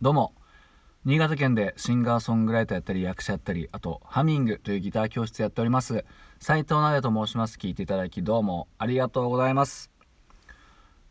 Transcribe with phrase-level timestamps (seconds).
[0.00, 0.32] どうも。
[1.04, 6.04] 新潟県でシンガーソングライターやったり役者やったりあとハミングというギター教室やっております。
[6.38, 7.58] 斉藤直也と申します。
[7.58, 8.68] 聞いていただきどうも。
[8.78, 9.90] ありがとうございます。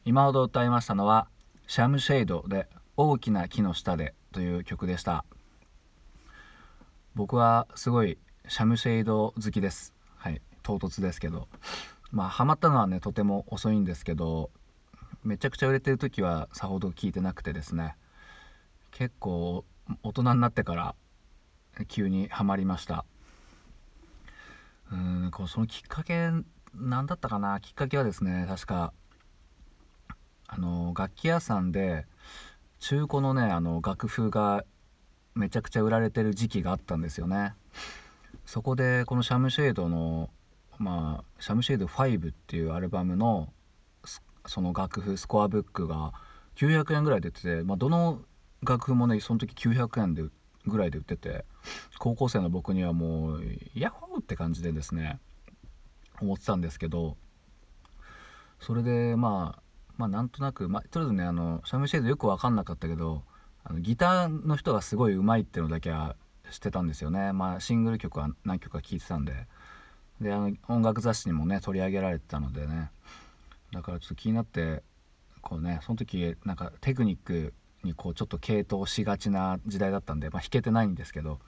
[0.06, 1.28] 今ほど歌いましたのは
[1.68, 5.26] シャムシェイドで大きな木の下でという曲でした。
[7.14, 8.18] 僕はすごい
[8.48, 9.94] シャムシェイド好きです。
[10.16, 10.42] はい。
[10.64, 11.50] 唐突ですけど。
[12.12, 14.50] まあハマったのはねとても遅いんですけど
[15.26, 17.98] めちゃくちゃ売れてる時はさほど聞いてなくてですね。
[18.98, 19.64] 結構
[20.02, 20.96] 大人になってから
[21.88, 23.06] 急にはまりました。
[24.92, 26.32] うんこうそのきっかけ
[26.74, 27.60] 何だったかな？
[27.60, 28.94] きっかけはですね確か
[30.48, 32.08] あの楽器屋さんで
[32.80, 34.64] 中古のねあの楽譜が
[35.36, 37.54] めちゃくちゃ売られてる時期があったんですよね。
[38.48, 40.32] そこでこのシャムシェードの
[40.80, 43.54] まあシャムシェード5っていうアルバムの
[44.48, 46.14] その楽譜スコアブックが
[46.56, 48.22] 900円ぐらい出てて、まあ、どの
[48.64, 50.24] 楽譜もねその時900円で
[50.66, 51.46] ぐらいで売ってて
[52.00, 53.44] 高校生の僕にはもう
[53.76, 55.20] ヤッホーって感じでですね
[56.22, 57.18] 思ってたんですけど
[58.60, 59.62] それでまあ
[59.98, 63.24] まあなんとなく、まあ、とりあえずねあのシャムシェードよく分かんなかったけど
[63.64, 66.16] あのギターの人がすごい上手いっていうのだけは
[66.52, 67.34] 知ってたんですよね。
[67.34, 69.34] まあシングル曲は何曲か聴いてたんで。
[70.22, 72.92] であの音楽雑誌にもね取り上げられてたのでね。
[73.74, 74.84] だからちょっと気になって
[75.42, 81.40] こうねその時なんかテクニックにこうちょっと傾倒しがちな時代だったんで、まあ、弾けてないんですけど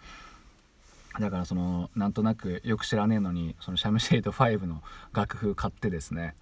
[1.20, 4.82] だからそのなんとなくよく知らねえのにそのシャムシェイド5の
[5.14, 6.36] 楽譜買ってですね。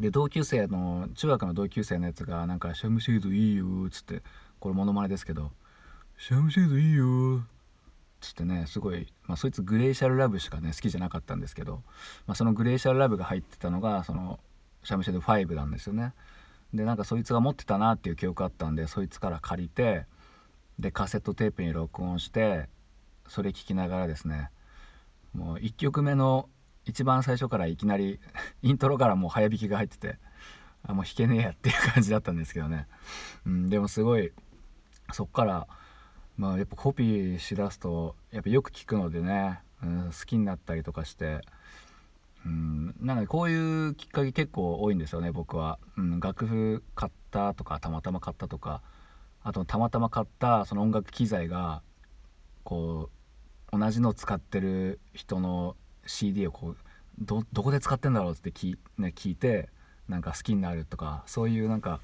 [0.00, 4.22] で同級生の中学の同級生のやつがなんか「シャムシェイドいいよ」っつって
[4.58, 5.52] これモノマネですけど
[6.18, 7.46] 「シャムシェイドいいよ」っ
[8.20, 11.82] つってねすごい、まあ、そいつグレーシャルラブしかね好きじゃなかったんですけど、
[12.26, 14.38] まあ、そのグレーシャルラブが入ってたのがその
[14.82, 16.12] シャムシェイド5なんですよね。
[16.74, 20.06] でなんかそいつが持ってたなっていう記憶あったんでそいつから借りて
[20.78, 22.68] でカセットテープに録音して
[23.28, 24.50] それ聞きながらですね
[25.32, 26.48] もう1曲目の
[26.84, 28.20] 一番最初からいきなり
[28.62, 30.18] イントロからもう早弾きが入ってて
[30.82, 32.86] あもう弾けねえやっていう感じだったんですけどね、
[33.44, 34.32] うん、でもすごい
[35.12, 35.66] そっから
[36.36, 41.40] まあやっぱコピーしだすとやっぱよく聞くのでね、うん、好きになったりとかして
[42.46, 42.94] うん。
[43.00, 48.82] なのでこういうきっかけ結構多いんですよね僕は、うん、楽譜買ったとかたまたま買ったとか。
[49.46, 51.80] あとたまたま買ったその音楽機材が
[52.64, 53.10] こ
[53.72, 56.76] う同じの使ってる人の CD をこう
[57.24, 59.68] どこで使ってんだろうって聞,、ね、聞いて
[60.08, 62.00] なんか好きになるとかそういうなんか、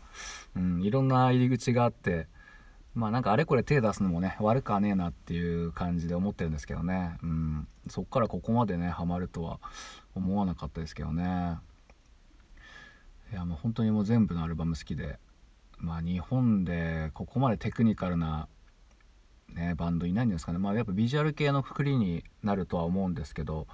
[0.55, 2.29] うん、いろんな入り口があって
[2.94, 9.61] まあなんかあれこれ手出すのもね悪くはねえなっていう感じで思ってるんですけどね、うん、そっからここまでねハマるとは
[10.15, 11.59] 思わなかったですけどね。
[13.33, 15.19] いやもう本当にもう全部のアルバム好きで。
[15.79, 18.47] まあ日本でここまでテクニカルな
[19.49, 20.59] ねバンドいないんですかね。
[20.59, 23.67] まあやっぱビジュアル系のくくりになるとは思うんですけど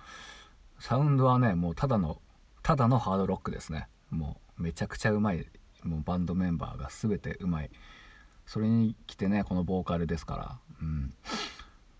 [0.78, 2.22] サウンドはねもうただの
[2.62, 3.88] ただのハードロックですね。
[4.10, 5.46] もうめちゃくちゃうまい。
[5.82, 7.70] もうバンドメンバーが全てうまい。
[8.48, 10.58] それに来てねこのボーカルですから。
[10.80, 11.14] うん。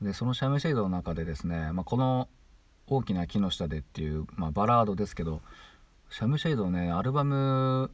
[0.01, 2.29] でそのシャムシェイドの中でですね、まあ、この
[2.87, 5.43] 「大きな木の下で」っていう、まあ、バラードですけど
[6.09, 7.91] シャムシェイドねアルバム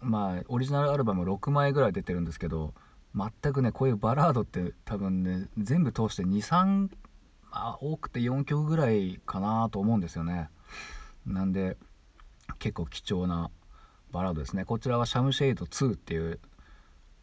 [0.00, 2.74] まあオリジナルアルバム6枚ぐらい出てるんですけど
[3.14, 6.90] 全くねこういうバラードって多分ね全部通して23
[7.50, 10.50] あ多くて4曲ぐらいかなと思うんですよね。
[11.24, 11.78] なんで
[12.58, 13.50] 結構貴重な
[14.10, 14.64] バラードですね。
[14.64, 16.40] こちらはシャムシェイド2っていう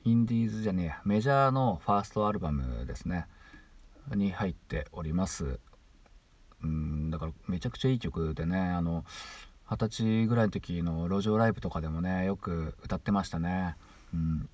[0.06, 3.26] インディーズじゃねえメジャーのファーストアルバムですね。
[4.14, 5.60] に入っております。
[6.64, 8.60] うんだからめちゃくちゃいい曲でね。
[8.60, 9.04] あの
[9.68, 13.78] 二十歳ぐらいの時の路上ライブとかでもねよく歌ってましたね。
[14.14, 14.48] うん。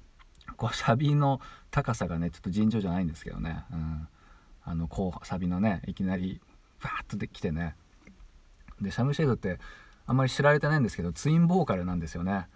[0.55, 4.07] こうサビの高さがねちょっと尋常じゃないんですけどね、うん、
[4.63, 6.39] あのこうサビのねいきなり
[6.81, 7.75] バーッとできてね。
[8.79, 9.59] でシャムシェイドって
[10.05, 12.47] あんまり知られてないんですけどツインボーカルなんですよね、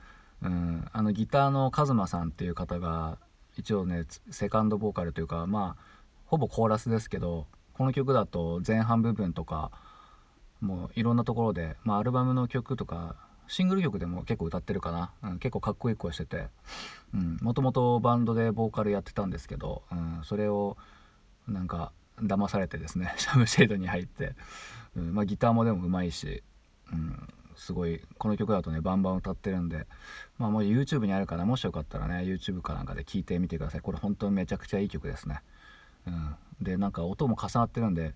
[0.43, 3.17] うん、あのギターのカズマさんっていう方が
[3.57, 5.83] 一応ねセカンドボーカルというかまあ
[6.25, 9.71] ほぼコーラスですけどこの曲だと前半部分とか
[10.61, 13.15] もういろんなところで、まあ、アルバムの曲とか
[13.47, 16.47] シングル曲でも結構歌ってるかな、うん、結構かっこいい声してて。
[17.41, 20.77] もともとバンドでボーカルやってたんですけど、うん、それを
[21.47, 24.35] なんか騙されてですね シャムシェードに入って、
[24.95, 26.43] うんまあ、ギターもでもうまいし、
[26.91, 29.87] うん、すごいこの曲だとねバンバン歌ってるんで、
[30.37, 33.81] まあ、もう YouTube にあるからもしよかったらね YouTube かなんかで聴いてみてください。
[33.81, 35.41] これ本当にめちゃくちゃいい曲ですね、
[36.07, 38.13] うん、でなんか音も重なってるんで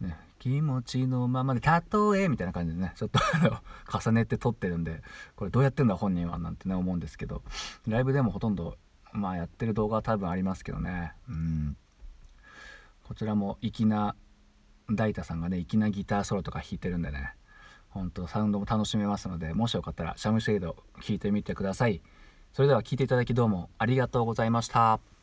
[0.00, 3.18] ね、気持ちのままで例えみたいな感じでねちょっと
[3.98, 5.02] 重ねて撮ってるんで
[5.34, 7.42] これどうやってんだ本人はなんてね思うんですけど
[7.88, 8.78] ライブでもほとんど
[9.12, 11.14] まあやってる動画は多分ありますけどね。
[11.28, 11.76] うん。
[13.04, 14.14] こちらも粋な
[14.90, 17.34] 大太さんがね粋なギターソロとか弾いてるんでね。
[17.90, 22.00] 本当サウンドも楽しめますのでもしよかったらシャムシェイド聴いてみてください
[22.52, 25.17] それでは聴いていただきどうもありがとうございました。